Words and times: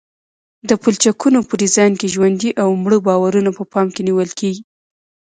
د 0.69 0.71
پلچکونو 0.81 1.39
په 1.47 1.53
ډیزاین 1.61 1.93
کې 1.99 2.11
ژوندي 2.15 2.51
او 2.61 2.69
مړه 2.83 2.97
بارونه 3.07 3.49
په 3.57 3.63
پام 3.71 3.87
کې 3.95 4.01
نیول 4.07 4.29
کیږي 4.39 4.63